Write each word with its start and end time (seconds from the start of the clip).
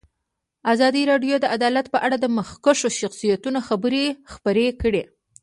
ازادي 0.73 1.01
راډیو 1.11 1.35
د 1.39 1.45
عدالت 1.55 1.85
په 1.93 1.99
اړه 2.05 2.17
د 2.19 2.25
مخکښو 2.37 2.89
شخصیتونو 2.99 3.59
خبرې 3.67 4.05
خپرې 4.33 4.67
کړي. 4.81 5.03